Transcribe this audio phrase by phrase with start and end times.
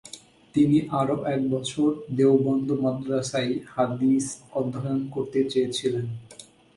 [0.55, 4.25] তিনি আরও একবছর দেওবন্দ মাদ্রাসায় হাদিস
[4.59, 6.05] অধ্যয়ন করতে চেয়েছিলেন।